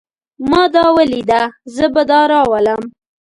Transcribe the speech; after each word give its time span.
ما 0.51 0.63
دا 0.75 0.85
وليده. 0.97 1.41
زه 1.75 1.85
به 1.93 2.03
دا 2.09 2.19
راولم. 2.31 2.81